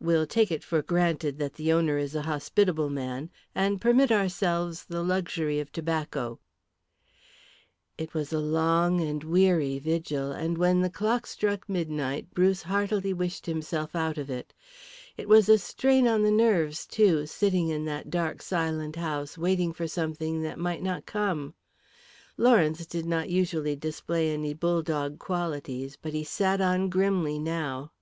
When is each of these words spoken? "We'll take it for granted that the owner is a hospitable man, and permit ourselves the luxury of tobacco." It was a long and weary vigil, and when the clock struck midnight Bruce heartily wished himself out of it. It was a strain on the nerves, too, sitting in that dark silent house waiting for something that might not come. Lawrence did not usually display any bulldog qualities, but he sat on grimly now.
"We'll 0.00 0.26
take 0.26 0.50
it 0.50 0.64
for 0.64 0.80
granted 0.80 1.36
that 1.40 1.52
the 1.52 1.70
owner 1.70 1.98
is 1.98 2.14
a 2.14 2.22
hospitable 2.22 2.88
man, 2.88 3.28
and 3.54 3.82
permit 3.82 4.10
ourselves 4.10 4.86
the 4.86 5.02
luxury 5.02 5.60
of 5.60 5.70
tobacco." 5.72 6.40
It 7.98 8.14
was 8.14 8.32
a 8.32 8.40
long 8.40 9.02
and 9.02 9.22
weary 9.22 9.78
vigil, 9.78 10.32
and 10.32 10.56
when 10.56 10.80
the 10.80 10.88
clock 10.88 11.26
struck 11.26 11.68
midnight 11.68 12.32
Bruce 12.32 12.62
heartily 12.62 13.12
wished 13.12 13.44
himself 13.44 13.94
out 13.94 14.16
of 14.16 14.30
it. 14.30 14.54
It 15.18 15.28
was 15.28 15.50
a 15.50 15.58
strain 15.58 16.08
on 16.08 16.22
the 16.22 16.30
nerves, 16.32 16.86
too, 16.86 17.26
sitting 17.26 17.68
in 17.68 17.84
that 17.84 18.08
dark 18.08 18.40
silent 18.40 18.96
house 18.96 19.36
waiting 19.36 19.74
for 19.74 19.86
something 19.86 20.40
that 20.40 20.58
might 20.58 20.82
not 20.82 21.04
come. 21.04 21.52
Lawrence 22.38 22.86
did 22.86 23.04
not 23.04 23.28
usually 23.28 23.76
display 23.76 24.30
any 24.32 24.54
bulldog 24.54 25.18
qualities, 25.18 25.98
but 26.00 26.14
he 26.14 26.24
sat 26.24 26.62
on 26.62 26.88
grimly 26.88 27.38
now. 27.38 27.92